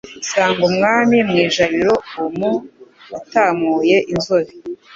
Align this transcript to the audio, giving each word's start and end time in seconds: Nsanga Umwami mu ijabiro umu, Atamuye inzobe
Nsanga 0.21 0.61
Umwami 0.69 1.17
mu 1.27 1.35
ijabiro 1.45 1.93
umu, 2.25 2.51
Atamuye 3.17 3.97
inzobe 4.13 4.51